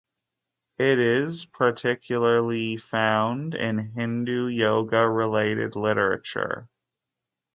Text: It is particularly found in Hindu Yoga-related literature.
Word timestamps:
It 0.79 0.97
is 0.97 1.45
particularly 1.45 2.77
found 2.77 3.53
in 3.53 3.77
Hindu 3.77 4.47
Yoga-related 4.47 5.75
literature. 5.75 6.67